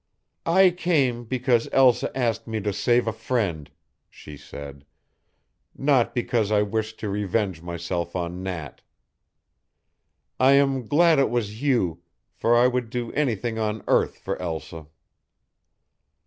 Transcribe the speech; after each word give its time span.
"I 0.47 0.71
came 0.71 1.25
because 1.25 1.69
Elsa 1.71 2.09
asked 2.17 2.47
me 2.47 2.59
to 2.61 2.73
save 2.73 3.05
a 3.05 3.13
friend," 3.13 3.69
she 4.09 4.35
said, 4.35 4.83
"not 5.77 6.15
because 6.15 6.51
I 6.51 6.63
wished 6.63 6.99
to 7.01 7.09
revenge 7.09 7.61
myself 7.61 8.15
on 8.15 8.41
Nat. 8.41 8.81
I 10.39 10.53
am 10.53 10.87
glad 10.87 11.19
it 11.19 11.29
was 11.29 11.61
you, 11.61 12.01
for 12.33 12.57
I 12.57 12.65
would 12.65 12.89
do 12.89 13.11
anything 13.13 13.59
on 13.59 13.83
earth 13.87 14.17
for 14.17 14.41
Elsa." 14.41 14.87